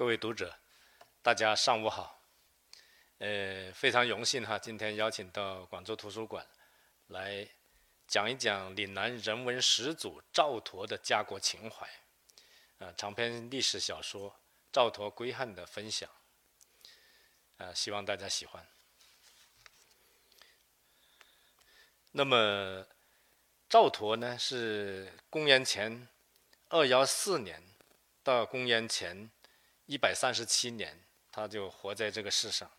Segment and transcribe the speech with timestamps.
[0.00, 0.58] 各位读者，
[1.20, 2.22] 大家上午好。
[3.18, 6.46] 呃，非常荣幸哈，今天邀请到广州图书馆
[7.08, 7.46] 来
[8.06, 11.86] 讲一讲岭南人文始祖赵佗的家国情怀，
[12.78, 14.30] 啊，长篇历史小说
[14.72, 16.08] 《赵佗归汉》的分享，
[17.58, 18.66] 啊，希望大家喜欢。
[22.12, 22.86] 那么，
[23.68, 26.08] 赵佗呢，是公元前
[26.70, 27.62] 二幺四年
[28.22, 29.30] 到公元前
[29.90, 30.96] 一百三十七年，
[31.32, 32.70] 他就活在这个世上。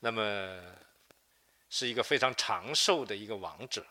[0.00, 0.76] 那么，
[1.68, 3.86] 是一个非常长寿的一个王者。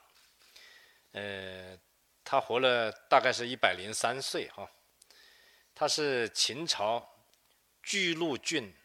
[1.14, 1.80] 呃，
[2.22, 4.70] 他活了大概是一百零三岁哈。
[5.74, 7.10] 他是秦朝
[7.82, 8.76] 巨鹿郡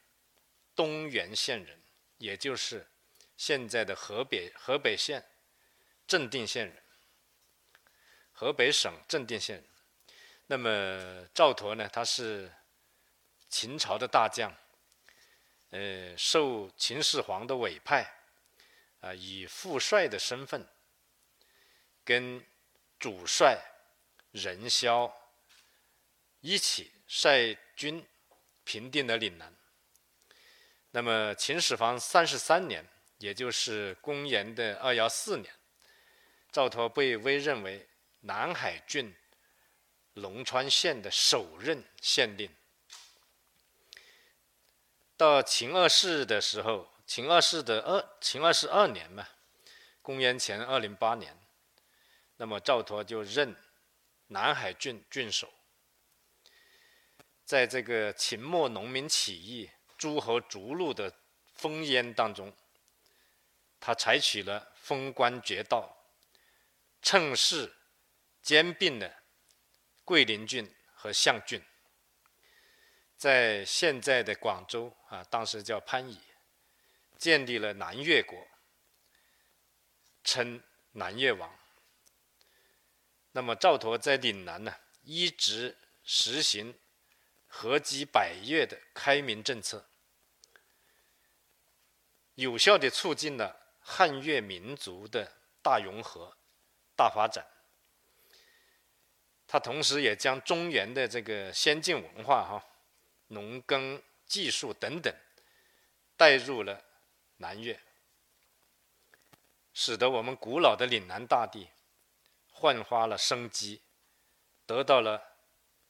[0.76, 1.82] 东原县人，
[2.18, 2.86] 也就是
[3.36, 5.20] 现在的河北河北县。
[6.06, 6.80] 镇定县人，
[8.30, 9.64] 河北省镇定县人。
[10.46, 11.88] 那么赵佗呢？
[11.88, 12.52] 他是
[13.54, 14.52] 秦朝的大将，
[15.70, 18.04] 呃，受秦始皇的委派，
[18.98, 20.66] 啊，以副帅的身份，
[22.04, 22.44] 跟
[22.98, 23.56] 主帅
[24.32, 25.16] 任嚣
[26.40, 28.04] 一起率军
[28.64, 29.54] 平定了岭南。
[30.90, 32.84] 那么秦始皇三十三年，
[33.18, 35.54] 也就是公元的二幺四年。
[36.50, 39.14] 赵佗被委任为南海郡
[40.14, 42.52] 龙川县的首任县令。
[45.24, 49.26] 到秦二世的时候，秦二世的二秦二世二年嘛，
[50.02, 51.34] 公元前二零八年，
[52.36, 53.56] 那么赵佗就任
[54.26, 55.50] 南海郡郡守。
[57.42, 61.10] 在这个秦末农民起义、诸侯逐鹿的
[61.58, 62.54] 烽烟当中，
[63.80, 65.90] 他采取了封官绝道。
[67.00, 67.74] 趁势
[68.42, 69.10] 兼并了
[70.04, 71.62] 桂林郡和象郡，
[73.24, 76.20] 在现在的广州啊，当时叫番禺，
[77.16, 78.36] 建立了南越国，
[80.22, 80.62] 称
[80.92, 81.50] 南越王。
[83.32, 86.78] 那么赵佗在岭南呢，一直实行
[87.46, 89.88] 合击百越的开明政策，
[92.34, 96.36] 有效地促进了汉越民族的大融合。
[96.94, 97.46] 大发展，
[99.46, 102.62] 他同时也将中原的这个先进文化、哈
[103.28, 105.14] 农耕技术等等
[106.16, 106.84] 带入了
[107.38, 107.78] 南越，
[109.72, 111.68] 使得我们古老的岭南大地
[112.50, 113.82] 焕发了生机，
[114.66, 115.36] 得到了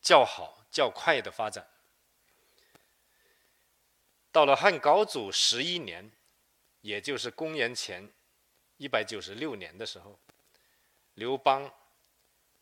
[0.01, 1.69] 较好较快的发展。
[4.33, 6.11] 到了汉高祖十一年，
[6.81, 8.13] 也就是公元前
[8.79, 10.19] 一百九十六年的时候。
[11.15, 11.73] 刘邦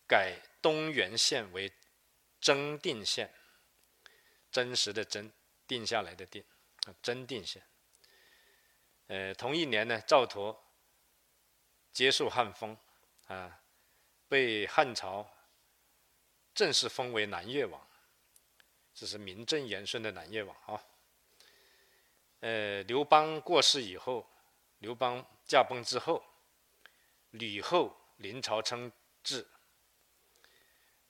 [0.07, 1.73] 改东原县为
[2.39, 3.33] 真定县，
[4.53, 5.33] 真实的真，
[5.67, 6.45] 定下来的定，
[7.03, 7.61] 真定县。
[9.09, 10.57] 呃，同一年呢，赵佗
[11.93, 12.77] 接受汉封，
[13.27, 13.61] 啊，
[14.29, 15.29] 被汉朝
[16.55, 17.85] 正式封为南越王，
[18.95, 20.85] 这是名正言顺的南越王啊。
[22.41, 24.31] 呃，刘邦过世以后，
[24.79, 26.23] 刘邦驾崩之后，
[27.31, 27.99] 吕后。
[28.19, 28.93] 临朝称
[29.25, 29.45] 制，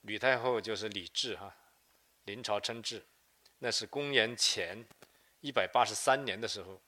[0.00, 1.54] 吕太后就是李治哈。
[2.24, 3.04] 临朝称制，
[3.64, 4.84] 那是公元前
[5.40, 6.80] 一百八十三年的时候，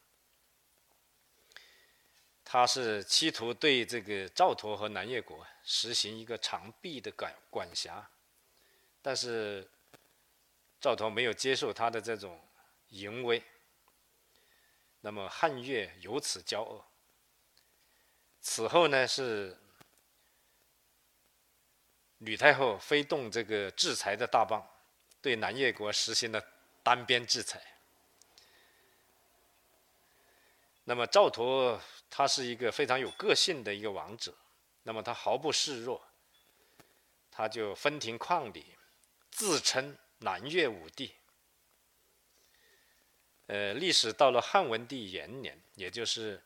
[2.44, 8.10] 他是企图对这个赵佗和南越国实行一个长臂的管管辖，
[9.00, 9.70] 但是
[10.80, 12.40] 赵佗没有接受他的这种
[12.88, 13.40] 淫威，
[15.00, 16.84] 那么汉越由此交恶。
[18.40, 19.56] 此后呢是。
[22.18, 24.66] 吕太后挥动这个制裁的大棒，
[25.20, 26.42] 对南越国实行了
[26.84, 27.60] 单边制裁。
[30.84, 34.32] 那么赵佗他是一个非常有个性的一个王者，
[34.82, 36.06] 那么他毫不示弱，
[37.30, 38.76] 他就分庭抗礼，
[39.30, 41.14] 自称南越武帝。
[43.46, 46.42] 呃，历史到了汉文帝元年，也就是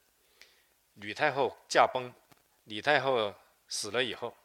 [0.94, 2.12] 吕太后驾崩，
[2.64, 3.34] 李太后
[3.68, 4.36] 死了以后。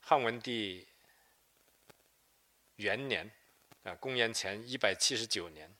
[0.00, 0.86] 汉文帝
[2.76, 3.30] 元年，
[3.82, 5.74] 啊，公元前一百七十九年，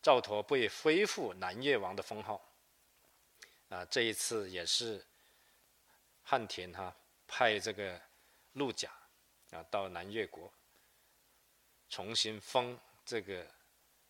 [0.00, 2.40] 赵佗被恢复南越王的封号。
[3.70, 5.04] 啊，这一次也是
[6.22, 6.94] 汉廷哈
[7.26, 8.00] 派这个
[8.52, 8.88] 陆贾
[9.50, 10.52] 啊到南越国，
[11.88, 13.44] 重新封这个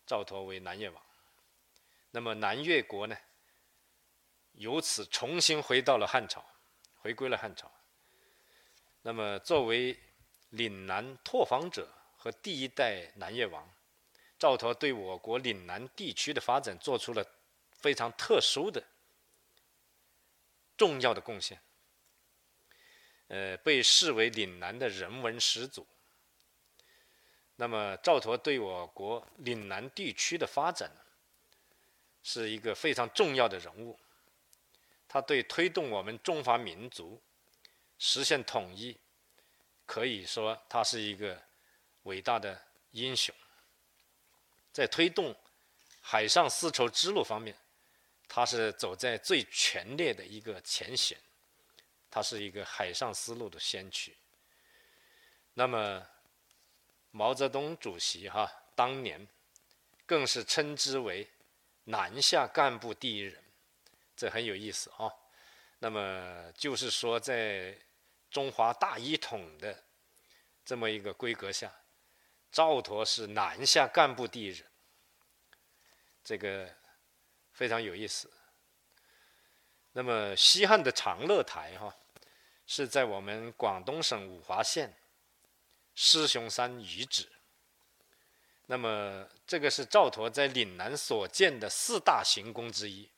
[0.05, 1.03] 赵佗为南越王。
[2.11, 3.17] 那么南越国呢，
[4.51, 6.45] 由此重新回到了汉朝，
[7.01, 7.71] 回归了汉朝。
[9.01, 9.97] 那么，作为
[10.49, 11.91] 岭南拓荒者
[12.25, 13.71] 和第一代南越王，
[14.39, 17.23] 赵佗对我国岭南地区的发展做出了
[17.73, 18.83] 非常特殊的、
[20.75, 21.61] 重要的贡献，
[23.27, 25.85] 呃，被视为岭南的人文始祖。
[27.57, 30.89] 那么，赵佗对我国岭南地区的发展
[32.23, 33.99] 是一个非常重要的人物，
[35.07, 37.21] 他对推动我们中华民族
[37.99, 38.97] 实现统一，
[39.85, 41.39] 可以说他是一个
[42.05, 42.59] 伟大的
[42.91, 43.35] 英雄。
[44.71, 45.33] 在推动
[46.01, 47.55] 海上丝绸之路方面，
[48.27, 51.17] 他是走在最前列的一个前线，
[52.09, 54.17] 他是一个海上丝路的先驱。
[55.53, 56.05] 那么，
[57.11, 59.25] 毛泽东主席哈当年
[60.05, 61.25] 更是称之为
[61.85, 63.41] 南下干部第一人，
[64.17, 65.09] 这很有意思啊。
[65.79, 67.77] 那么就是说，在
[68.29, 69.83] 中华大一统的
[70.65, 71.73] 这么一个规格下，
[72.55, 74.65] 赵佗是南下干部第一人，
[76.23, 76.73] 这个
[77.51, 78.31] 非常有意思。
[79.91, 81.93] 那么西汉的长乐台哈
[82.65, 84.95] 是在我们广东省五华县。
[85.95, 87.29] 狮雄山遗址，
[88.67, 93.09] 那么这个是赵佗在岭南所建的四大行宫之一。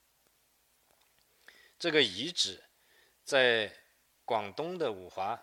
[1.77, 2.63] 这个遗址
[3.23, 3.71] 在
[4.25, 5.39] 广东的五华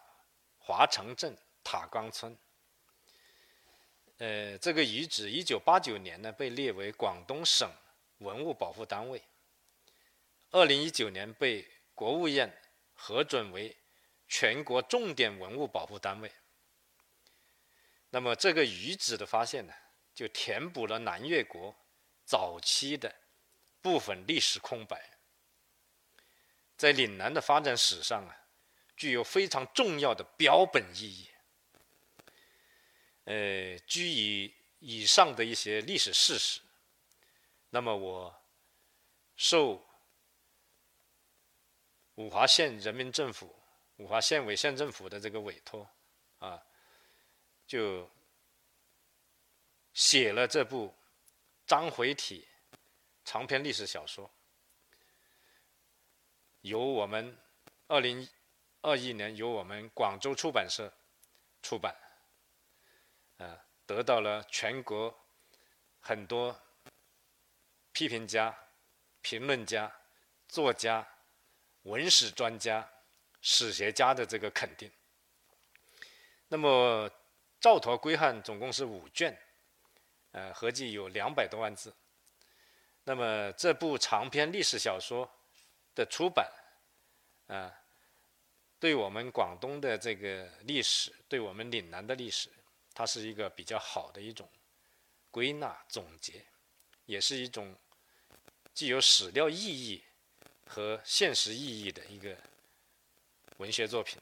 [0.59, 2.37] 华城镇塔岗村。
[4.19, 7.69] 呃，这个遗址一九八九年呢被列为广东省
[8.19, 9.21] 文物保护单位，
[10.51, 12.49] 二零一九年被国务院
[12.95, 13.77] 核准为
[14.29, 16.31] 全国重点文物保护单位。
[18.11, 19.75] 那么这个遗址的发现呢，
[20.15, 21.75] 就填补了南越国
[22.25, 23.13] 早期的
[23.83, 25.19] 部分历史空白，
[26.77, 28.47] 在岭南的发展史上啊，
[28.97, 31.29] 具有非常重要的标本意义。
[33.25, 36.61] 呃，基于以上的一些历史事实，
[37.71, 38.35] 那么我
[39.37, 39.85] 受
[42.17, 43.55] 五华县人民政府、
[43.97, 45.89] 五华县委县政府的这个委托
[46.39, 46.63] 啊。
[47.67, 48.11] 就
[49.95, 50.95] 写了这部
[51.67, 52.47] 章回体
[53.25, 54.31] 长篇历史小说，
[56.61, 57.39] 由我们
[57.87, 58.29] 二零
[58.83, 60.93] 二一年由我们广州出版社
[61.63, 61.97] 出版，
[63.39, 65.15] 啊，得到了全国
[66.01, 66.61] 很多
[67.93, 68.57] 批评家、
[69.21, 69.93] 评论家、
[70.49, 71.07] 作家、
[71.83, 72.89] 文史专家、
[73.41, 74.91] 史学家的这个肯定。
[76.49, 77.11] 那么。
[77.61, 79.35] 赵佗归汉总共是五卷，
[80.33, 81.95] 呃，合计有两百多万字。
[83.05, 85.27] 那么这部长篇历史小说
[85.95, 86.47] 的出版，
[87.47, 87.73] 啊，
[88.79, 92.51] 对我们广东的这个历史，对我们岭南的历史，
[92.95, 94.49] 它是一个比较好的一种
[95.31, 96.45] 归纳总结，
[97.07, 97.75] 也是一种
[98.75, 100.03] 具有史料意义
[100.67, 102.37] 和现实意义的一个
[103.57, 104.19] 文学作品。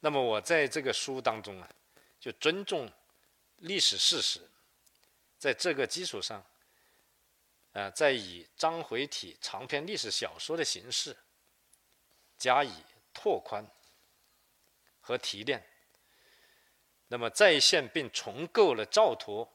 [0.00, 1.68] 那么我在这个书当中啊。
[2.20, 2.90] 就尊重
[3.58, 4.40] 历史事实，
[5.38, 6.44] 在这个基础上，
[7.70, 11.16] 呃，再以章回体长篇历史小说的形式
[12.36, 12.72] 加以
[13.14, 13.64] 拓宽
[15.00, 15.64] 和提炼，
[17.08, 19.48] 那么再现并重构了赵佗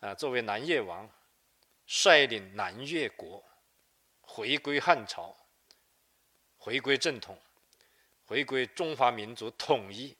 [0.00, 1.10] 啊作为南越王
[1.86, 3.44] 率领南越国
[4.20, 5.36] 回归汉朝、
[6.56, 7.40] 回归正统、
[8.24, 10.16] 回归中华民族统一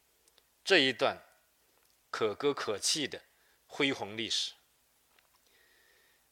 [0.65, 1.17] 这一段。
[2.13, 3.23] 可歌可泣的
[3.69, 4.53] 恢宏历史，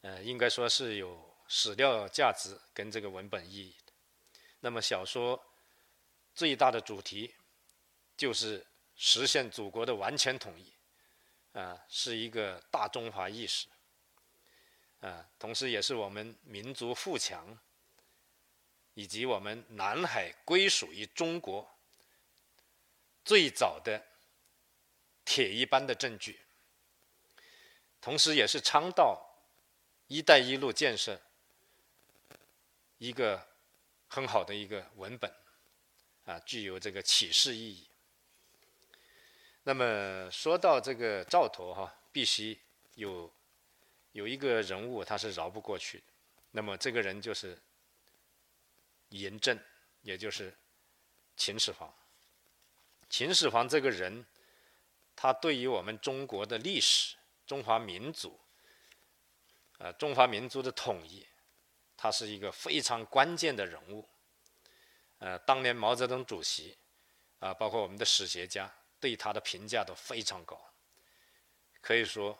[0.01, 3.93] 呃，应该说是有史料价值跟这个文本意义的。
[4.59, 5.41] 那么小说
[6.35, 7.33] 最大的主题
[8.17, 8.67] 就是
[8.99, 10.71] 实现祖国的完全统一，
[11.53, 13.67] 啊，是一个大中华意识，
[15.01, 17.59] 啊，同时也是我们民族富强
[18.93, 21.67] 以及我们南海归属于中国
[23.25, 24.05] 最早的。
[25.31, 26.41] 铁一般的证据，
[28.01, 29.23] 同时也是倡导
[30.09, 31.21] “一带一路”建设
[32.97, 33.47] 一个
[34.07, 35.31] 很好的一个文本，
[36.25, 37.88] 啊，具有这个启示意义。
[39.69, 42.59] 那么说到这个赵佗哈，必须
[42.95, 43.31] 有
[44.13, 46.05] 有一个人物他是饶不过去的，
[46.53, 47.55] 那么这个人就是
[49.11, 49.61] 嬴政，
[50.01, 50.57] 也就是
[51.37, 51.93] 秦始皇。
[53.11, 54.25] 秦始皇这个人。
[55.15, 58.41] 他对于我们中国的历史、中华民族，
[59.79, 61.27] 呃，中华民族的统一，
[61.95, 64.09] 他是一个非常关键的人物。
[65.19, 66.79] 呃，当年毛泽东主席，
[67.41, 70.59] 啊，包括我们的史学家对他的评价都非常高，
[71.81, 72.39] 可以说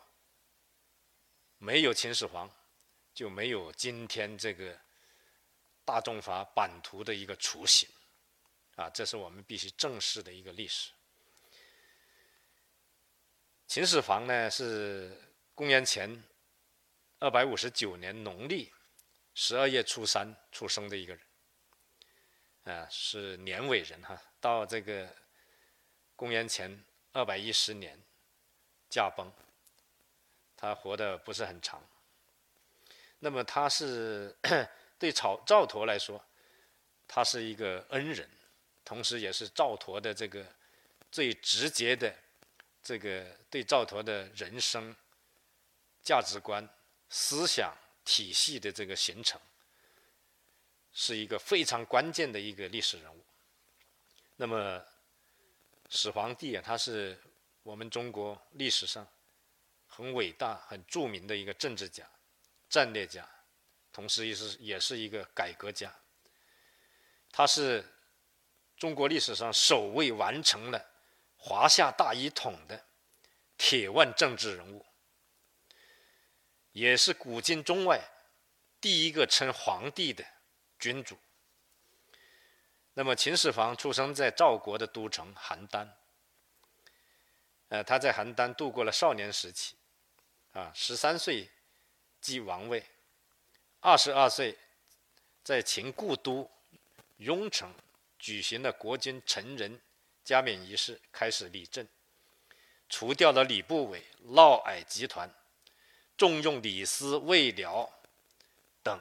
[1.57, 2.49] 没有秦始皇，
[3.13, 4.77] 就没有今天这个
[5.85, 7.87] 大众法版图的一个雏形，
[8.75, 10.91] 啊，这是我们必须正视的一个历史。
[13.67, 15.15] 秦始皇呢是
[15.53, 16.23] 公元前
[17.19, 18.71] 二百五十九年农历
[19.33, 24.21] 十二月初三出生的一个人，啊，是年尾人哈。
[24.41, 25.13] 到这个
[26.19, 26.83] 公元前
[27.13, 27.97] 二百一十年
[28.89, 29.31] 驾崩，
[30.57, 31.81] 他活的不是很长。
[33.19, 34.35] 那么他是
[34.99, 36.21] 对赵赵佗来说，
[37.07, 38.29] 他是一个恩人，
[38.83, 40.45] 同时也是赵佗的这个
[41.09, 42.13] 最直接的。
[42.83, 44.93] 这个对赵佗的人生、
[46.03, 46.67] 价值观、
[47.09, 47.73] 思想
[48.03, 49.39] 体系的这个形成，
[50.91, 53.23] 是一个非常关键的一个历史人物。
[54.35, 54.83] 那么，
[55.89, 57.19] 始皇帝啊，他是
[57.63, 59.07] 我们中国历史上
[59.87, 62.07] 很伟大、很著名的一个政治家、
[62.69, 63.27] 战略家，
[63.91, 65.93] 同时也是也是一个改革家。
[67.31, 67.83] 他是
[68.77, 70.85] 中国历史上首位完成了。
[71.41, 72.85] 华夏大一统的
[73.57, 74.85] 铁腕政治人物，
[76.73, 78.01] 也是古今中外
[78.81, 80.25] 第一个称皇帝的
[80.77, 81.17] 君主。
[82.99, 85.87] 那么，秦始皇出生在赵国的都城邯郸。
[87.69, 89.77] 呃，他在邯郸度过了少年时期，
[90.51, 91.49] 啊，十三岁
[92.19, 92.83] 继王位，
[93.79, 94.57] 二十二岁
[95.45, 96.51] 在秦故都
[97.19, 97.73] 雍城
[98.17, 99.79] 举行了国君成人。
[100.25, 101.87] 加冕仪式开始理政，
[102.89, 105.33] 除掉了礼部委、嫪毐集团，
[106.17, 107.89] 重用李斯、魏辽
[108.83, 108.99] 等。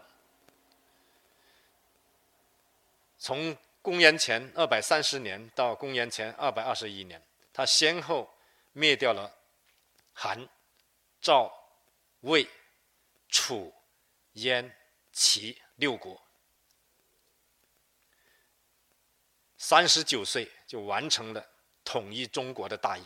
[3.18, 3.56] 从
[3.88, 8.30] 公元前二百三十年到公元前二百二十一年，他先后
[8.72, 9.34] 灭掉了
[10.12, 10.46] 韩、
[11.22, 11.50] 赵、
[12.20, 12.46] 魏、
[13.30, 13.72] 楚、
[14.34, 14.76] 燕、
[15.10, 16.22] 齐六国。
[19.56, 21.48] 三十九岁就完成了
[21.82, 23.04] 统一中国的大业，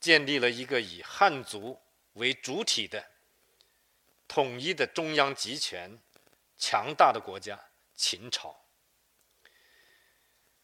[0.00, 1.78] 建立了一个以汉族
[2.14, 3.06] 为主体的
[4.26, 6.00] 统一的中央集权、
[6.56, 7.62] 强大的国家——
[7.94, 8.65] 秦朝。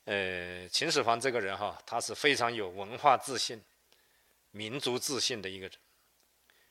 [0.04, 3.62] 呃，秦始皇这个人哈，他是非常有文化自信、
[4.50, 5.76] 民族自信的一个人。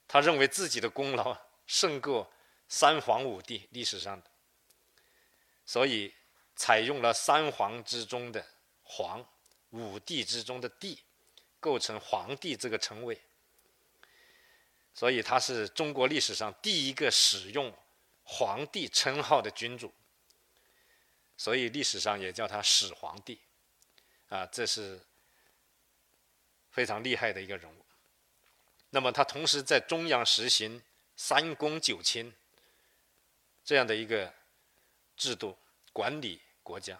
[0.07, 2.31] 他认为自己的功劳胜过
[2.67, 4.27] 三皇五帝历史上的，
[5.65, 6.13] 所以。
[6.53, 8.45] 采用了三皇之中的
[8.83, 9.25] 皇，
[9.71, 10.99] 五帝之中的帝，
[11.59, 13.19] 构成皇帝这个称谓。
[14.93, 17.73] 所以他是中国历史上第一个使用
[18.23, 19.91] 皇帝称号的君主。
[21.41, 23.39] 所以历史上也叫他始皇帝，
[24.29, 25.01] 啊，这是
[26.69, 27.83] 非常厉害的一个人物。
[28.91, 30.79] 那么他同时在中央实行
[31.15, 32.31] 三公九卿
[33.65, 34.31] 这样的一个
[35.17, 35.57] 制度
[35.91, 36.39] 管理。
[36.61, 36.95] 国家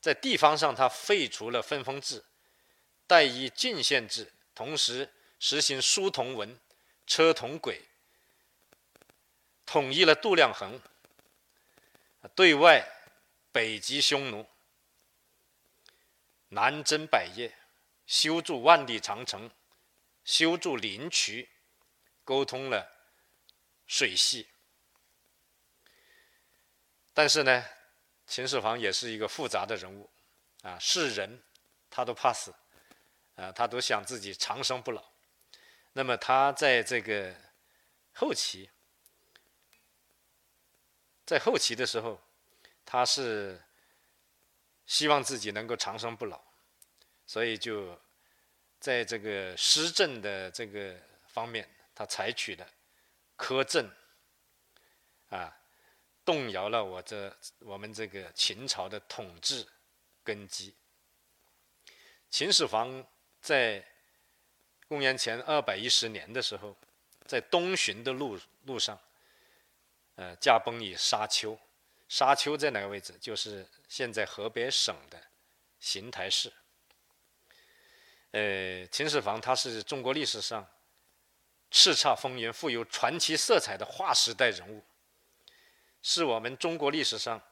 [0.00, 2.24] 在地方上，他废除了分封制、
[3.06, 5.08] 代以郡县制，同时
[5.38, 6.58] 实行书同文、
[7.06, 7.80] 车同轨，
[9.64, 10.80] 统一了度量衡。
[12.34, 12.84] 对外
[13.54, 14.44] 北击匈奴，
[16.48, 17.56] 南征百业，
[18.04, 19.48] 修筑万里长城，
[20.24, 21.48] 修筑灵渠，
[22.24, 22.90] 沟通了
[23.86, 24.48] 水系。
[27.12, 27.64] 但是呢？
[28.26, 30.10] 秦始皇也是一个复杂的人物，
[30.62, 31.40] 啊，是人，
[31.88, 32.52] 他都怕死，
[33.36, 35.12] 啊，他都想自己长生不老。
[35.92, 37.32] 那么他在这个
[38.14, 38.68] 后期，
[41.24, 42.20] 在后期的时候，
[42.94, 43.60] 他是
[44.86, 46.40] 希望自己能够长生不老，
[47.26, 48.00] 所以就
[48.78, 50.96] 在这个施政的这个
[51.26, 52.64] 方面，他采取了
[53.36, 53.90] 苛政，
[55.28, 55.52] 啊。
[56.24, 59.66] 动摇了我这我们这个秦朝的统治
[60.22, 60.72] 根基。
[62.30, 63.04] 秦始皇
[63.40, 63.84] 在
[64.86, 66.76] 公元前二百一十年的时候，
[67.26, 68.96] 在东巡的路路上，
[70.14, 71.58] 呃，驾崩于沙丘。
[72.16, 73.12] 沙丘在哪个位置？
[73.20, 75.20] 就是现在河北省的
[75.80, 76.52] 邢台市。
[78.30, 80.64] 呃，秦始皇他是中国历史上
[81.72, 84.80] 叱咤风云、富有传奇色彩的划时代人物。
[86.02, 87.42] 是我们中国历史上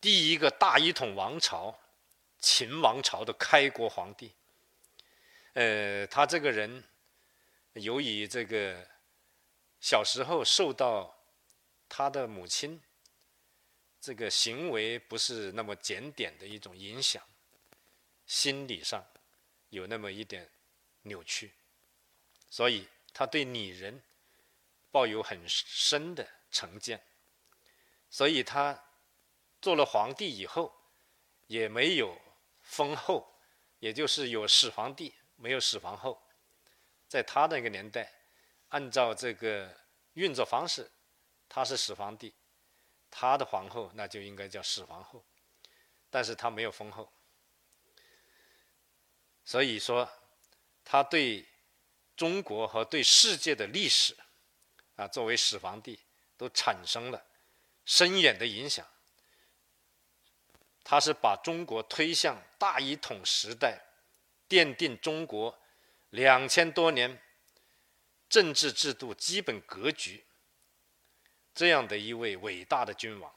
[0.00, 1.78] 第一个大一统王朝——
[2.42, 4.34] 秦王朝的开国皇帝。
[5.52, 6.82] 呃，他这个人
[7.74, 8.84] 由于这个
[9.80, 11.16] 小时候受到
[11.88, 12.82] 他的母亲
[14.04, 17.26] 这个行为不是那么检点的一种影响，
[18.26, 19.02] 心理上
[19.70, 20.46] 有那么一点
[21.04, 21.50] 扭曲，
[22.50, 24.02] 所以他对女人
[24.90, 27.02] 抱有很深的成见，
[28.10, 28.78] 所以他
[29.62, 30.70] 做了皇帝以后，
[31.46, 32.14] 也没有
[32.60, 33.26] 封后，
[33.78, 36.22] 也就是有始皇帝，没有始皇后。
[37.08, 38.12] 在他那个年代，
[38.68, 39.74] 按照这个
[40.12, 40.90] 运作方式，
[41.48, 42.34] 他是始皇帝，
[43.16, 45.24] 他的皇后那就应该叫始皇后，
[46.10, 47.12] 但是他没有封后，
[49.44, 50.10] 所以说
[50.84, 51.46] 他对
[52.16, 54.16] 中国和对世界的历史，
[54.96, 56.00] 啊，作为始皇帝，
[56.36, 57.24] 都产生了
[57.84, 58.84] 深远的影响。
[60.82, 63.80] 他是把中国推向大一统时代，
[64.48, 65.56] 奠定中国。
[66.10, 67.20] 两千多年
[68.28, 70.24] 政治制度基本格局，
[71.54, 73.32] 这样的一位伟大的君王。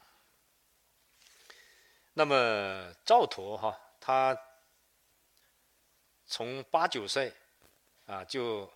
[2.14, 4.36] 那么赵佗哈，他
[6.26, 7.32] 从八九岁
[8.06, 8.70] 啊就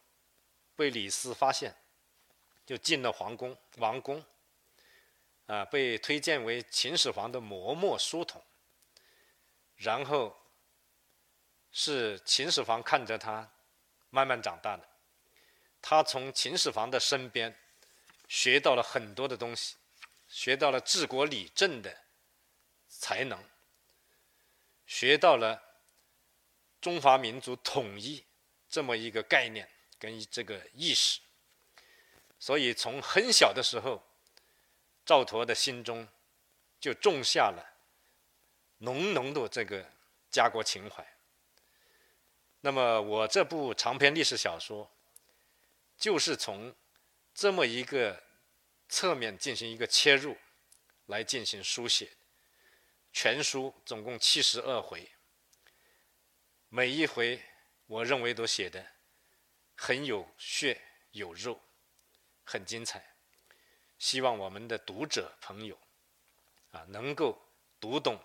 [0.77, 1.75] 被李斯发现，
[2.65, 4.25] 就进了皇宫王宫，
[5.47, 8.41] 啊被推荐为秦始皇的磨墨书童，
[9.77, 10.37] 然后
[11.73, 13.51] 是秦始皇看着他。
[14.15, 14.87] 慢慢长大的，
[15.81, 17.59] 他从秦始皇的身边
[18.33, 19.77] 学到了很多的东西，
[20.27, 21.95] 学到了治国理政的
[22.89, 23.39] 才能，
[24.87, 25.63] 学到了
[26.81, 28.25] 中华民族统一
[28.71, 31.21] 这么一个概念跟这个意识，
[32.41, 34.03] 所以从很小的时候，
[35.05, 36.09] 赵佗的心中
[36.81, 37.63] 就种下了
[38.79, 39.87] 浓浓的这个
[40.31, 41.07] 家国情怀。
[42.63, 44.91] 那么我这部长篇历史小说，
[45.99, 46.75] 就是从
[47.35, 48.23] 这么一个
[48.89, 50.37] 侧面进行一个切入，
[51.07, 52.13] 来进行书写。
[53.13, 55.11] 全书总共七十二回，
[56.69, 57.43] 每一回
[57.87, 58.87] 我认为都写的
[59.75, 61.61] 很有血有肉，
[62.45, 63.15] 很精彩。
[63.99, 65.79] 希望我们的读者朋友
[66.71, 67.41] 啊，能够
[67.79, 68.19] 读懂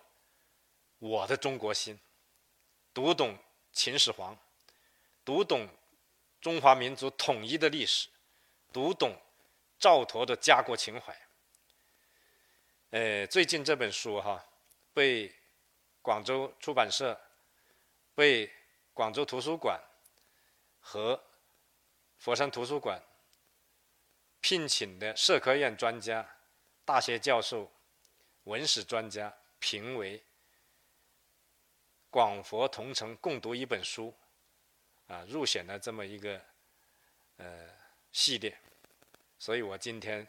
[0.98, 1.98] 我的中国心，
[2.92, 3.38] 读懂。
[3.70, 4.36] 秦始皇
[5.24, 5.68] 读懂
[6.40, 8.08] 中华民族统一的历史，
[8.72, 9.16] 读懂
[9.78, 11.16] 赵佗的家国情怀。
[12.90, 14.44] 呃，最近这本书哈，
[14.92, 15.34] 被
[16.02, 17.18] 广州出版社、
[18.14, 18.50] 被
[18.92, 19.80] 广州图书馆
[20.80, 21.22] 和
[22.16, 23.02] 佛山图书馆
[24.40, 26.26] 聘请的社科院专家、
[26.84, 27.70] 大学教授、
[28.44, 30.22] 文史专家评为。
[32.10, 34.16] 广佛同城共读一本书，
[35.08, 36.40] 啊，入选了这么一个
[37.36, 37.68] 呃
[38.12, 38.58] 系列，
[39.38, 40.26] 所以我今天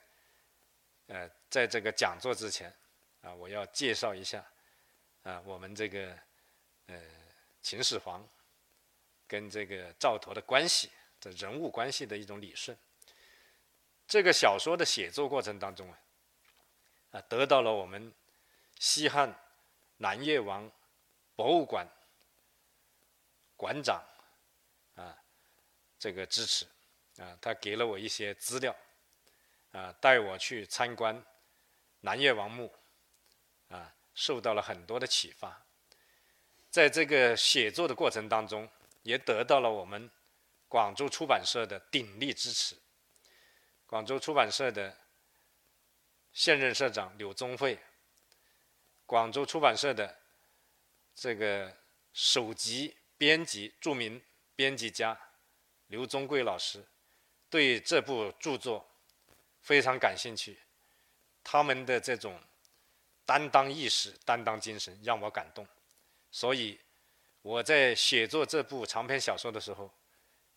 [1.07, 2.73] 呃在这个讲座之前
[3.21, 4.45] 啊，我要介绍一下
[5.23, 6.17] 啊我们这个
[6.87, 7.01] 呃
[7.61, 8.27] 秦始皇
[9.27, 10.89] 跟这个赵佗的关系
[11.21, 12.77] 的人物关系的一种理顺。
[14.07, 15.99] 这个小说的写作过程当中啊，
[17.11, 18.13] 啊得到了我们
[18.77, 19.33] 西汉
[19.97, 20.71] 南越王。
[21.35, 21.87] 博物馆
[23.55, 24.03] 馆长
[24.95, 25.15] 啊，
[25.97, 26.67] 这个支持
[27.19, 28.75] 啊，他给了我一些资料
[29.71, 31.23] 啊，带我去参观
[31.99, 32.73] 南越王墓
[33.67, 35.65] 啊，受到了很多的启发。
[36.71, 38.67] 在这个写作的过程当中，
[39.03, 40.09] 也得到了我们
[40.67, 42.75] 广州出版社的鼎力支持。
[43.85, 44.97] 广州出版社的
[46.33, 47.77] 现任社长柳宗惠，
[49.05, 50.17] 广州出版社的。
[51.21, 51.75] 这个
[52.13, 54.23] 首席编辑、著名
[54.55, 55.19] 编辑家
[55.87, 56.87] 刘宗贵老师
[57.49, 58.89] 对这部著作
[59.61, 60.59] 非常感兴趣，
[61.43, 62.39] 他们的这种
[63.25, 65.67] 担当意识、担当精神让我感动，
[66.31, 66.79] 所以
[67.41, 69.93] 我在写作这部长篇小说的时候，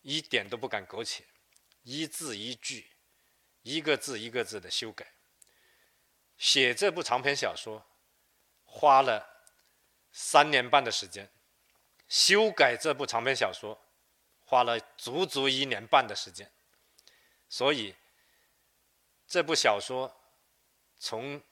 [0.03, 1.25] 一点都不敢苟且，
[1.83, 2.91] 一字一句、
[3.63, 5.07] 一个字一个字的修改。
[6.37, 7.85] 写这部长篇小说
[8.65, 9.31] 花了。
[10.15, 11.27] 三年半的时间，
[12.07, 13.83] 修改这部长篇小说，
[14.45, 16.53] 花了足足一年半的时间。
[17.53, 17.95] 所以，
[19.27, 20.11] 这部小说
[20.97, 21.43] 从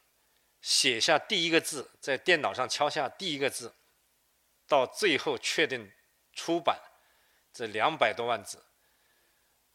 [0.62, 3.74] 写下第一个字，在电脑上敲下第一个字，
[4.66, 5.92] 到最后确定
[6.32, 6.80] 出版，
[7.52, 8.64] 这两百多万字，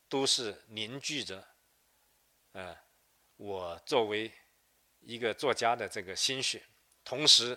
[0.09, 1.47] 都是凝聚着，
[2.53, 2.75] 呃，
[3.35, 4.33] 我作为
[5.01, 6.65] 一个作家的这个心血，
[7.03, 7.55] 同时。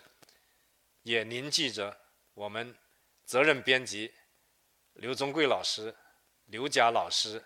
[1.02, 1.98] 也凝聚着
[2.34, 2.76] 我们
[3.24, 4.12] 责任编辑
[4.94, 5.96] 刘宗贵老师、
[6.46, 7.42] 刘佳老师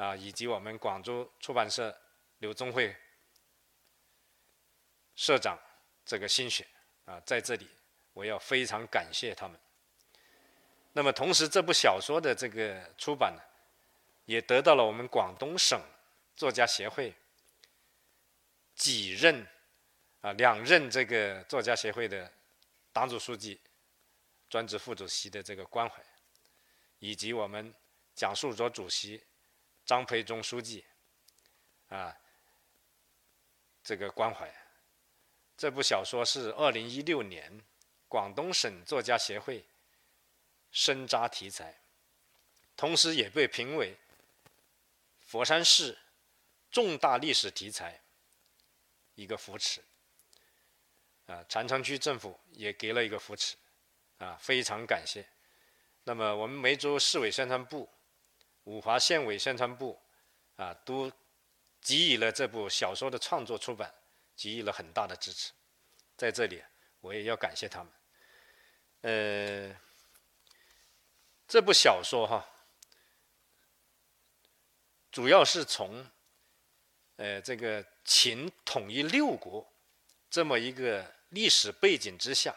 [0.00, 1.94] 啊，以及我们广州出版社
[2.38, 2.96] 刘宗惠
[5.14, 5.58] 社长
[6.06, 6.66] 这个心血
[7.04, 7.68] 啊，在这里
[8.14, 9.60] 我要非常感谢他们。
[10.94, 13.42] 那么，同时这部小说的这个出版呢，
[14.24, 15.78] 也得到了我们广东省
[16.34, 17.14] 作家协会
[18.74, 19.46] 几任
[20.22, 22.32] 啊两任这个作家协会的
[22.90, 23.60] 党组书记、
[24.48, 26.02] 专职副主席的这个关怀，
[27.00, 27.74] 以及我们
[28.14, 29.22] 蒋述卓主席、
[29.90, 30.84] 张培忠书记
[31.88, 32.16] 啊
[33.82, 34.48] 这个关怀。
[35.56, 37.60] 这部小说是二零一六年
[38.06, 39.66] 广东省作家协会
[40.70, 41.82] 深扎题材，
[42.76, 43.98] 同时也被评为
[45.22, 45.98] 佛山市
[46.70, 48.00] 重大历史题材
[49.16, 49.82] 一个扶持。
[51.26, 53.56] 啊，禅城区政府也给了一个扶持，
[54.18, 55.28] 啊，非常感谢。
[56.04, 57.90] 那么我们梅州市委宣传部、
[58.64, 60.00] 五华县委宣传部，
[60.56, 61.10] 啊，都
[61.80, 63.94] 给予了这部小说的创作出版。
[64.36, 65.52] 给予了很大的支持，
[66.16, 66.62] 在这里
[67.00, 67.92] 我也要感谢他们。
[69.02, 69.76] 呃，
[71.46, 72.48] 这部小说哈，
[75.12, 76.10] 主要是从
[77.16, 79.70] 呃这个秦统一六国
[80.30, 82.56] 这么一个历史背景之下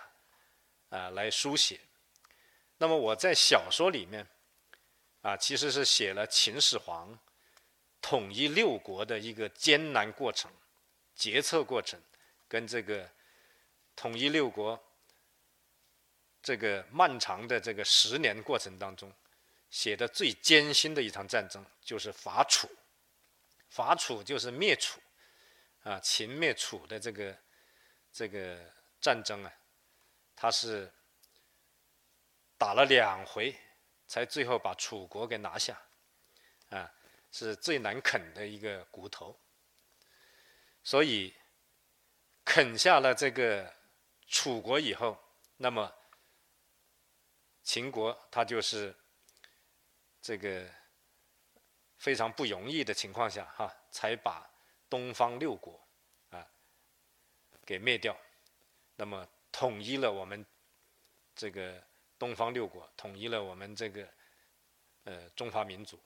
[0.87, 1.81] 啊来书写。
[2.77, 4.25] 那么我在小说里面
[5.23, 7.17] 啊，其实是写了秦始皇
[8.01, 10.51] 统一六国的一个艰难过程。
[11.15, 11.99] 决策过程
[12.47, 13.09] 跟这个
[13.95, 14.81] 统一六国
[16.41, 19.13] 这个漫长的这个十年过程当中，
[19.69, 22.67] 写的最艰辛的一场战争就是伐楚。
[23.69, 24.99] 伐楚就是灭楚
[25.83, 27.37] 啊，秦灭楚的这个
[28.11, 28.59] 这个
[28.99, 29.53] 战争啊，
[30.35, 30.91] 他是
[32.57, 33.55] 打了两回，
[34.13, 35.75] 才最后把楚国给拿下
[36.69, 36.93] 啊，
[37.31, 39.35] 是最难啃的一个骨头。
[40.83, 41.33] 所以，
[42.45, 43.73] 啃下了这个
[44.27, 45.17] 楚国以后，
[45.57, 45.91] 那么
[47.63, 48.95] 秦国他就是
[50.21, 50.69] 这个
[51.97, 54.47] 非常不容易的情况下，哈，才把
[54.91, 55.83] 东方六国
[56.29, 56.47] 啊
[57.65, 58.15] 给灭掉，
[58.95, 60.45] 那么统一了我们
[61.33, 61.83] 这个
[62.23, 64.07] 东方六国，统一了我们这个
[65.03, 65.99] 呃中华民族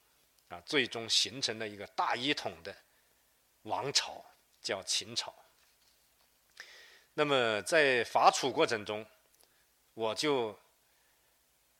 [0.47, 2.75] 啊，最终形成了一个大一统的
[3.61, 4.25] 王朝。
[4.59, 5.33] 叫秦朝。
[7.13, 9.05] 那么在伐楚过程中，
[9.93, 10.59] 我就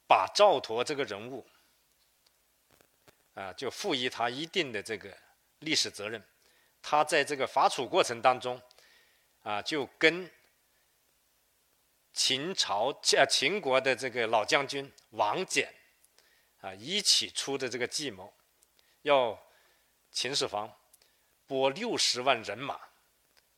[0.07, 1.45] 把赵佗这个人物
[3.33, 5.17] 啊，就赋予他一定的这个
[5.59, 6.23] 历史责任。
[6.81, 8.61] 他在这个伐楚过程当中
[9.43, 10.31] 啊，就跟
[12.17, 15.69] 秦朝啊秦国的这个老将军王翦
[16.61, 18.33] 啊一起出的这个计谋，
[19.03, 19.39] 要
[20.11, 20.75] 秦始皇。
[21.45, 22.77] 拨六十万人马，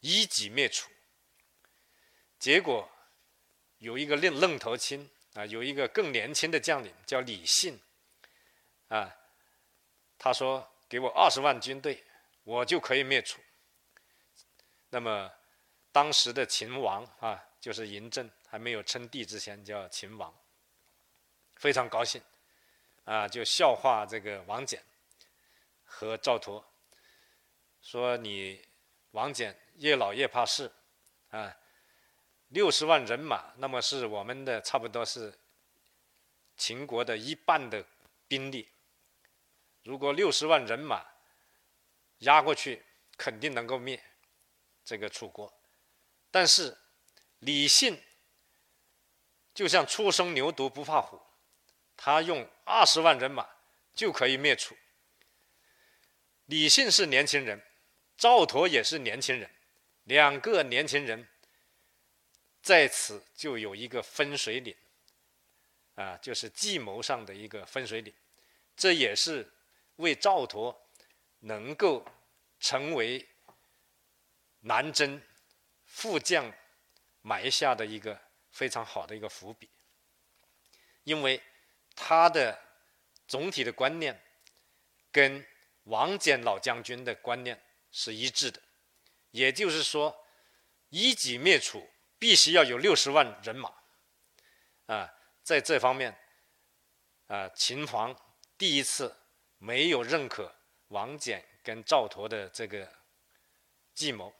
[0.01, 0.91] 一举灭楚。
[2.37, 2.87] 结果
[3.79, 7.79] 有一个愣愣头青啊，有一个更年轻的将领叫李信
[8.89, 9.15] 啊，
[10.19, 12.03] 他说：“给我二十万军队，
[12.43, 13.41] 我就可以灭楚。”
[14.91, 15.31] 那么
[15.91, 20.33] 当时的秦王啊，就是嬴政，还没有称帝之前叫秦王，
[21.55, 22.21] 非常高兴
[23.05, 24.79] 啊，就笑话这个王翦
[25.85, 26.63] 和赵佗。
[27.81, 28.61] 说你
[29.11, 30.71] 王翦越老越怕事，
[31.29, 31.55] 啊，
[32.49, 35.33] 六十万人马，那么是我们的差不多是
[36.57, 37.85] 秦国的一半的
[38.27, 38.67] 兵力。
[39.83, 41.05] 如果六十万人马
[42.19, 42.83] 压过去，
[43.15, 44.01] 肯定能够灭
[44.83, 45.53] 这个楚国。
[46.31, 46.77] 但是
[47.39, 47.99] 李信
[49.59, 51.21] 就像初生牛犊不怕虎，
[51.97, 53.45] 他用二十万人马
[53.93, 54.73] 就可以灭楚。
[56.45, 57.61] 李信是年轻人。
[58.15, 59.51] 赵佗也是年轻人，
[60.05, 61.27] 两个年轻人
[62.61, 64.73] 在此就有一个分水岭，
[65.95, 68.13] 啊，就是计谋上的一个分水岭，
[68.77, 69.51] 这也是
[69.97, 70.73] 为赵佗
[71.39, 72.05] 能够
[72.61, 73.27] 成为
[74.61, 75.21] 南征
[75.83, 76.49] 副将
[77.21, 78.17] 埋下的一个
[78.51, 79.69] 非常好的一个伏笔，
[81.03, 81.41] 因为
[81.95, 82.59] 他的
[83.27, 84.21] 总体的观念
[85.11, 85.45] 跟
[85.83, 87.61] 王翦老将军的观念。
[87.91, 88.61] 是一致的，
[89.31, 90.15] 也就是说，
[90.89, 93.73] 一举灭楚必须要有六十万人马，
[94.85, 96.15] 啊，在这方面，
[97.25, 98.15] 啊，秦皇
[98.59, 99.11] 第一次
[99.57, 100.55] 没有认可
[100.89, 102.87] 王翦跟赵佗的这个
[103.95, 104.31] 计谋，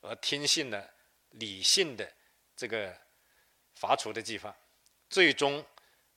[0.00, 0.92] 而听信了
[1.30, 2.12] 李信的
[2.56, 3.00] 这个
[3.78, 4.54] 伐楚的计划，
[5.08, 5.64] 最终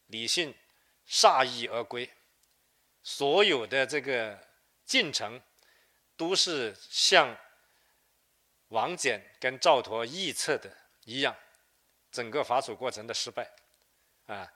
[0.07, 0.53] 李信
[1.07, 2.09] 铩羽而归，
[3.03, 4.47] 所有的这个
[4.85, 5.41] 进程。
[6.17, 7.35] 都是像
[8.67, 10.71] 王翦跟赵佗预测的
[11.05, 11.35] 一样，
[12.11, 13.49] 整个伐楚过程的失败，
[14.27, 14.53] 啊，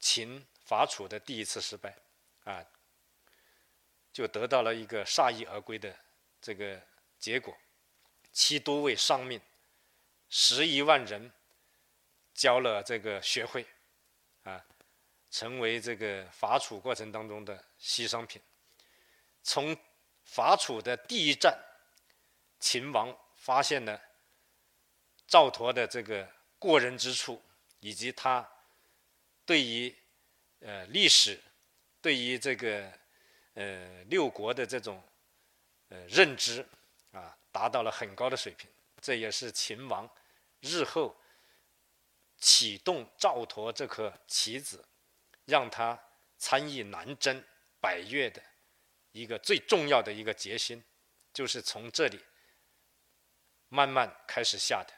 [0.00, 1.94] 秦伐楚的第一次失败，
[2.42, 2.66] 啊，
[4.12, 5.96] 就得到了一个铩羽而归的
[6.42, 6.82] 这个
[7.16, 7.56] 结果，
[8.32, 9.40] 七都尉丧命，
[10.28, 11.30] 十一万人
[12.40, 13.66] 交了这个学费，
[14.44, 14.64] 啊，
[15.30, 18.40] 成为这个伐楚过程当中的牺牲品。
[19.42, 19.76] 从
[20.24, 21.54] 伐楚的第一战，
[22.58, 24.00] 秦王发现了
[25.26, 26.26] 赵佗的这个
[26.58, 27.42] 过人之处，
[27.80, 28.50] 以及他
[29.44, 29.94] 对于
[30.60, 31.38] 呃历史，
[32.00, 32.90] 对于这个
[33.52, 35.02] 呃六国的这种
[35.90, 36.66] 呃认知
[37.12, 38.70] 啊，达到了很高的水平。
[39.02, 40.08] 这也是秦王
[40.60, 41.14] 日后
[42.40, 44.88] 启动赵佗这颗棋子，
[45.44, 46.02] 让他
[46.38, 47.44] 参与南征
[47.80, 48.42] 百越的。
[49.12, 50.84] 一个最重要的一个决心，
[51.32, 52.24] 就是从这里
[53.68, 54.94] 慢慢开始下的。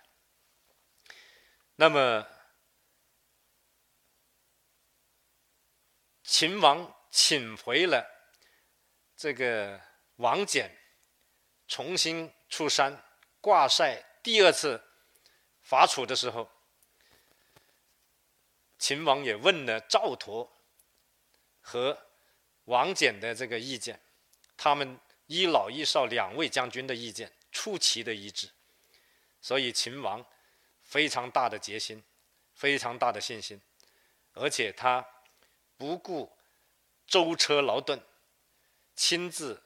[1.77, 2.29] 那么，
[6.23, 8.07] 秦王请回了
[9.17, 9.81] 这个
[10.17, 10.71] 王翦，
[11.67, 13.03] 重新出山
[13.41, 14.83] 挂帅，第二次
[15.63, 16.51] 伐楚的时候，
[18.83, 20.49] 秦王也问了赵佗
[21.61, 21.97] 和。
[22.65, 24.01] 王翦的这个意见，
[24.57, 28.49] 他们一老一少两位将军的意见出奇的一致，
[29.41, 30.25] 所以秦王
[30.81, 32.03] 非常大的决心，
[32.55, 33.61] 非常大的信心，
[34.33, 35.05] 而且他
[35.77, 36.33] 不顾
[37.07, 38.01] 舟车劳顿，
[38.95, 39.61] 亲自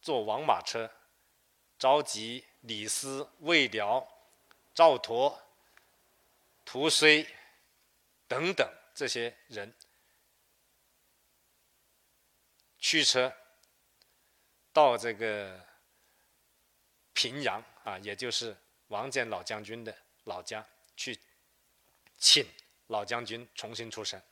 [0.00, 0.90] 坐王马车，
[1.78, 4.06] 召集李斯、魏辽、
[4.74, 5.36] 赵佗、
[6.64, 7.26] 屠睢
[8.32, 9.74] 等等这些人。
[12.78, 13.30] 驱车
[14.72, 15.62] 到这个
[17.12, 20.66] 平阳啊，也就是王翦老将军的老家
[20.96, 21.20] 去，
[22.16, 22.48] 请
[22.86, 24.24] 老将军重新出山，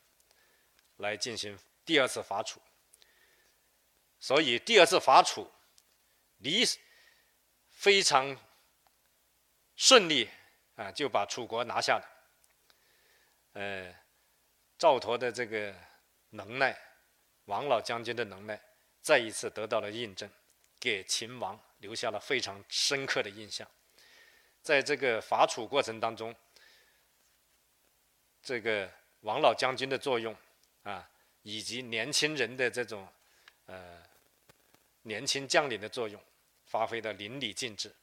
[0.95, 2.59] 来进行第二次伐楚。
[4.19, 5.47] 所以第二次伐楚，
[6.37, 6.65] 离
[7.69, 8.35] 非常
[9.75, 10.27] 顺利
[10.75, 12.10] 啊，就把楚国拿下了。
[13.53, 13.93] 呃，
[14.77, 15.75] 赵佗的这个
[16.29, 16.77] 能耐。
[17.45, 18.61] 王老将军的能耐
[19.01, 20.29] 再一次得到了印证，
[20.79, 23.67] 给秦王留下了非常深刻的印象。
[24.61, 26.33] 在这个伐楚过程当中，
[28.43, 28.89] 这个
[29.21, 30.33] 王老将军的作用
[30.83, 31.09] 啊，
[31.41, 33.05] 以及年轻人的这种
[33.65, 34.01] 呃
[35.01, 36.23] 年轻将领的作用，
[36.63, 37.93] 发挥的淋漓尽致。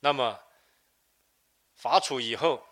[0.00, 0.38] 那么
[1.76, 2.66] 伐楚以后，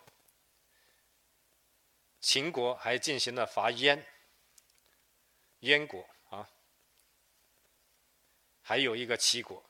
[2.21, 4.07] 秦国还进行了伐燕。
[5.61, 6.49] 燕国啊，
[8.63, 9.65] 还有一个齐国。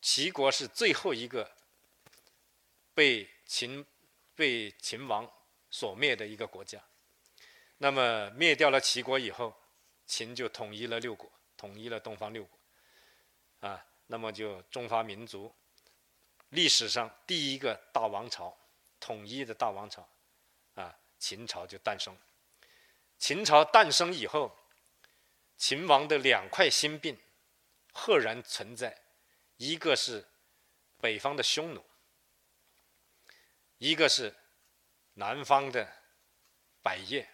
[0.00, 1.56] 齐国是最后一个
[2.92, 3.86] 被秦
[4.34, 5.30] 被秦王
[5.70, 6.82] 所灭的一个国家。
[7.78, 9.54] 那么灭掉了齐国以后，
[10.06, 12.58] 秦就统一了六国，统一了东方六国。
[13.68, 15.54] 啊，那么就中华民族
[16.50, 18.54] 历史上第一个大王朝，
[19.00, 20.06] 统一的大王朝，
[21.22, 22.18] 秦朝就诞生。
[23.16, 24.58] 秦朝诞生以后，
[25.56, 27.16] 秦王的两块心病
[27.92, 29.04] 赫然存在，
[29.56, 30.28] 一个是
[30.98, 31.86] 北方的匈奴，
[33.78, 34.34] 一个是
[35.12, 35.88] 南方的
[36.82, 37.24] 百越。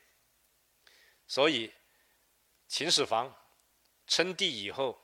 [1.26, 1.72] 所以，
[2.66, 3.34] 秦始皇
[4.06, 5.00] 称帝以后，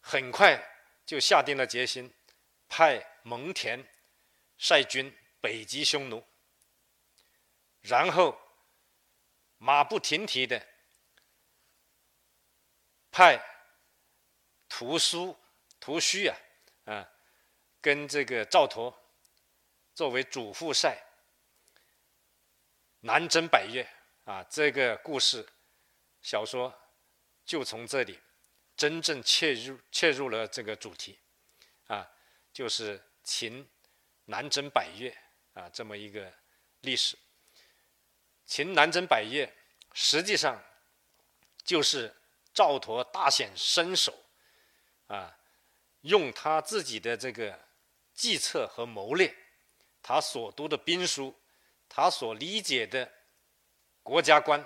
[0.00, 0.60] 很快
[1.06, 2.12] 就下定了决心，
[2.66, 3.86] 派蒙恬
[4.56, 6.26] 率军北击匈奴，
[7.82, 8.38] 然后。
[9.60, 10.64] 马不停蹄的
[13.10, 13.36] 派
[14.68, 15.36] 屠苏、
[15.80, 16.38] 屠须啊，
[16.84, 17.10] 啊，
[17.80, 18.94] 跟这个赵佗
[19.96, 20.96] 作为主副帅
[23.00, 23.82] 南征百越
[24.26, 25.44] 啊，这个故事
[26.22, 26.72] 小说
[27.44, 28.16] 就从这里
[28.76, 31.18] 真正切入切入了这个主题
[31.88, 32.08] 啊，
[32.52, 33.68] 就是秦
[34.26, 35.10] 南征百越
[35.54, 36.32] 啊这么一个
[36.82, 37.18] 历史。
[38.48, 39.54] 秦南征百越，
[39.92, 40.64] 实际上
[41.62, 42.16] 就是
[42.54, 44.24] 赵佗大显身手，
[45.06, 45.38] 啊，
[46.00, 47.60] 用他自己的这个
[48.14, 49.32] 计策和谋略，
[50.02, 51.38] 他所读的兵书，
[51.90, 53.12] 他所理解的
[54.02, 54.64] 国家观，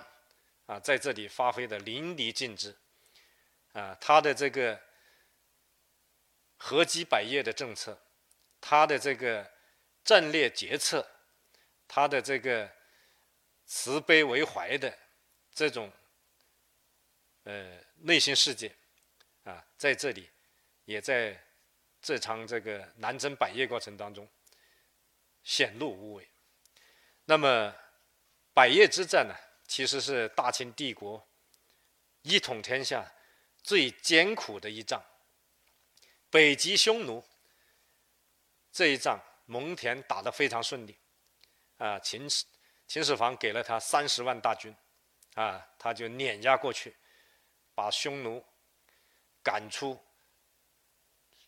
[0.67, 2.79] 啊，在这里发挥的淋漓尽致，
[3.73, 4.81] 啊，他的这个
[6.57, 8.01] 合击百越的政策，
[8.61, 9.51] 他的这个
[10.05, 11.05] 战略决策，
[11.89, 12.71] 他的这个。
[13.75, 14.97] 慈悲为怀的
[15.55, 15.91] 这种
[17.45, 18.71] 呃内心世界
[19.45, 20.29] 啊，在这里
[20.85, 21.43] 也在
[22.03, 24.29] 这场这个南征百越过程当中
[25.43, 26.29] 显露无遗。
[27.25, 27.75] 那么
[28.53, 29.35] 百越之战呢，
[29.67, 31.27] 其实是大清帝国
[32.21, 33.11] 一统天下
[33.63, 35.03] 最艰苦的一仗。
[36.29, 37.25] 北击匈奴
[38.71, 40.95] 这一仗，蒙恬打得非常顺利，
[41.79, 42.45] 啊，秦始
[42.93, 44.77] 秦始皇给了他三十万大军，
[45.33, 46.95] 啊，他就碾压过去，
[47.75, 48.45] 把匈奴
[49.43, 49.99] 赶出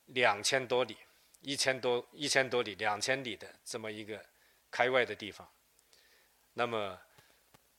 [0.06, 0.96] 两千多里、
[1.40, 4.24] 一千多一千多里、两千里的这么一个
[4.70, 5.46] 开外的地方，
[6.54, 6.98] 那么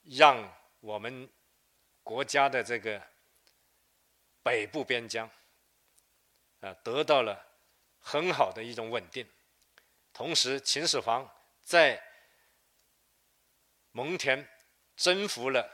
[0.04, 0.48] 让
[0.80, 1.28] 我们
[2.04, 3.02] 国家的这个
[4.44, 5.28] 北部边疆。
[6.60, 7.44] 啊，得到了
[8.00, 9.28] 很好的一种稳定。
[10.14, 11.28] 同时，秦始皇
[11.64, 12.00] 在
[13.96, 14.46] 蒙恬
[14.98, 15.66] 征服了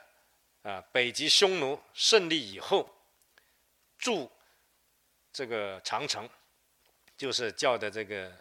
[0.62, 2.88] 啊北极匈奴胜利以后，
[3.98, 4.32] 筑
[5.34, 6.30] 这个长城，
[7.18, 8.32] 就是叫的这个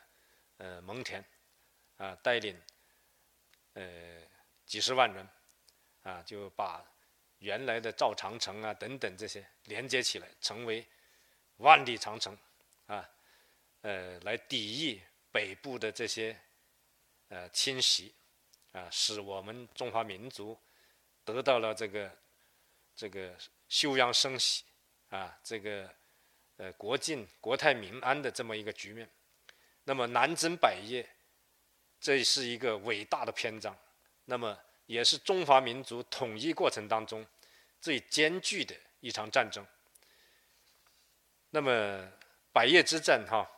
[0.58, 1.24] 呃蒙恬
[1.96, 2.60] 啊带领
[3.72, 4.20] 呃
[4.66, 5.26] 几十万人
[6.02, 6.84] 啊就把
[7.38, 10.86] 原来的造长城啊等等这些连接起来，成为。
[11.56, 12.34] 万里长城，
[12.86, 13.06] 啊，
[13.82, 16.34] 呃，来抵御北部的这些
[17.28, 18.14] 呃侵袭，
[18.72, 20.58] 啊，使我们中华民族
[21.24, 22.10] 得到了这个
[22.94, 23.36] 这个
[23.68, 24.64] 休养生息，
[25.08, 25.92] 啊，这个
[26.56, 29.08] 呃国进国泰民安的这么一个局面。
[29.84, 31.04] 那么南征百越，
[32.00, 33.76] 这是一个伟大的篇章，
[34.26, 34.56] 那么
[34.86, 37.26] 也是中华民族统一过程当中
[37.80, 39.66] 最艰巨的一场战争。
[41.50, 42.08] 那么
[42.52, 43.50] 百越之战，哈，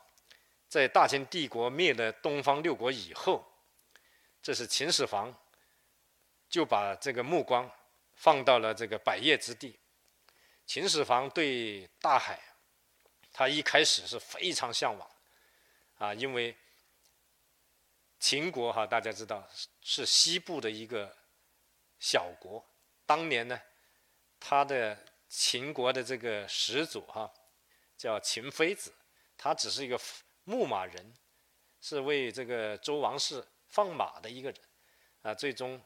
[0.68, 3.44] 在大秦帝国灭了东方六国以后，
[4.42, 5.32] 这是秦始皇
[6.48, 7.70] 就把这个目光
[8.14, 9.78] 放到了这个百越之地。
[10.66, 12.40] 秦始皇对大海，
[13.32, 15.10] 他一开始是非常向往，
[15.98, 16.56] 啊，因为
[18.18, 19.48] 秦国哈，大家知道
[19.80, 21.16] 是西部的一个
[22.00, 22.64] 小国，
[23.06, 23.60] 当年呢，
[24.40, 27.32] 他的秦国的这个始祖哈。
[27.94, 28.92] 叫秦非子，
[29.36, 30.00] 他只是一个
[30.42, 31.14] 牧马人，
[31.80, 34.60] 是为这个周王室放马的一个人，
[35.22, 35.80] 啊，最终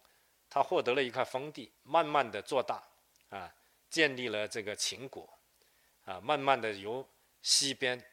[0.50, 2.86] 他获得了一块封地，慢慢的做大，
[3.30, 3.50] 啊，
[3.88, 5.26] 建立了这个秦国，
[6.04, 7.08] 啊，慢慢的由
[7.40, 8.04] 西边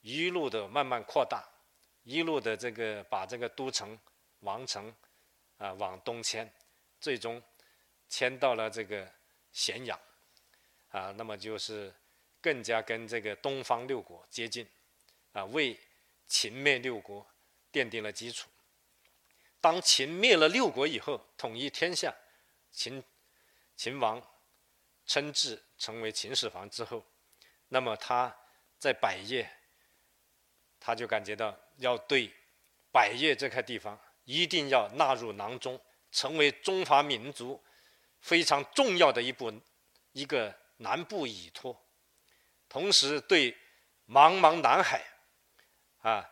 [0.00, 1.46] 一路的慢慢扩大，
[2.04, 3.98] 一路的这个把这个都城
[4.40, 4.90] 王城
[5.58, 6.50] 啊往东迁，
[6.98, 7.42] 最终
[8.08, 9.06] 迁到了这个
[9.52, 10.00] 咸阳，
[10.88, 11.92] 啊，那么就是。
[12.38, 14.64] 更加跟这个东方六国接近，
[15.32, 15.76] 啊，为
[16.28, 17.26] 秦灭六国
[17.72, 18.48] 奠定了基础。
[19.66, 22.14] 当秦灭了六国以后，统一天下，
[22.70, 23.02] 秦
[23.74, 24.22] 秦王
[25.04, 27.04] 称制成为秦始皇之后，
[27.66, 28.32] 那么他
[28.78, 29.44] 在百越，
[30.78, 32.32] 他就感觉到要对
[32.92, 35.80] 百越这块地方一定要纳入囊中，
[36.12, 37.60] 成为中华民族
[38.20, 39.52] 非常重要的一部
[40.12, 41.76] 一个南部依托。
[42.68, 43.50] 同时，对
[44.06, 45.04] 茫茫南海，
[46.02, 46.30] 啊，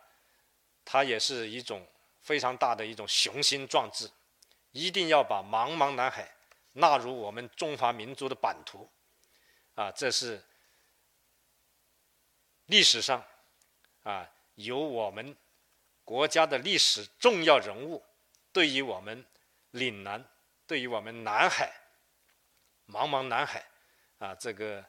[0.85, 1.85] 它也是一种
[2.25, 4.09] 非常大的一种雄心壮志，
[4.71, 6.29] 一定要把茫茫南海
[6.73, 8.89] 纳入我们中华民族的版图，
[9.75, 10.43] 啊，这是
[12.65, 13.23] 历史上
[14.03, 15.37] 啊，由我们
[16.03, 18.03] 国家的历史重要人物
[18.51, 19.25] 对于我们
[19.71, 20.25] 岭南，
[20.67, 21.71] 对于我们南海，
[22.87, 23.63] 茫茫南海，
[24.17, 24.83] 啊，这个。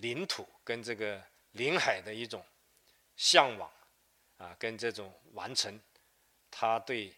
[0.00, 2.42] 领土跟这个领海的一种
[3.14, 3.70] 向往
[4.38, 5.78] 啊，跟这种完成，
[6.52, 7.12] 他对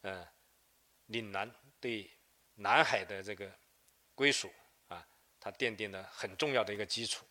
[0.00, 0.26] 呃
[1.08, 2.10] 岭南对
[2.54, 3.52] 南海的这个
[4.14, 4.50] 归属
[4.88, 5.06] 啊，
[5.38, 7.26] 他奠定了很重要的一个基础。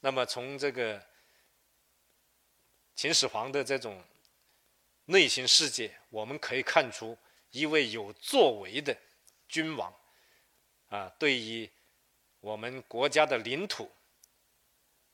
[0.00, 1.02] 那么从这个
[2.94, 4.04] 秦始皇的这种
[5.06, 7.16] 内心世界，我们可以看出
[7.52, 8.94] 一位有作为的
[9.48, 9.90] 君王
[10.88, 11.70] 啊，对于。
[12.40, 13.90] 我们国家的领土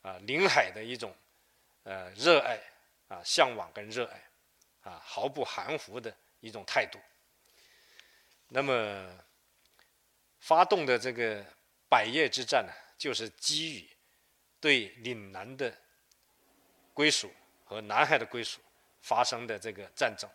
[0.02, 1.16] 啊，领海的一种
[1.84, 2.60] 呃热爱
[3.08, 4.22] 啊，向往跟热爱
[4.84, 6.98] 啊，毫不含糊的一种态度。
[8.48, 9.24] 那么
[10.38, 11.44] 发动的这个
[11.88, 13.90] 百越之战呢，就是基于
[14.60, 15.76] 对岭南的
[16.92, 17.32] 归属
[17.64, 18.60] 和南海的归属
[19.00, 20.30] 发生的这个战争。